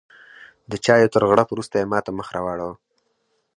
[0.71, 2.75] د چایو تر غوړپ وروسته یې ماته مخ راواړوه.